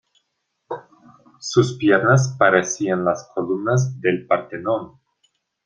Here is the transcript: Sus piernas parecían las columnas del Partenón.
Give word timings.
Sus 1.41 1.77
piernas 1.77 2.35
parecían 2.39 3.05
las 3.05 3.29
columnas 3.35 4.01
del 4.01 4.25
Partenón. 4.25 4.99